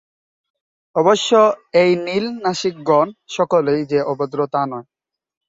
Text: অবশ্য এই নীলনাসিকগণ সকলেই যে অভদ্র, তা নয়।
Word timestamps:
অবশ্য 0.95 1.31
এই 1.73 1.91
নীলনাসিকগণ 2.05 3.07
সকলেই 3.27 3.81
যে 3.85 3.99
অভদ্র, 4.03 4.39
তা 4.53 4.61
নয়। 4.65 4.87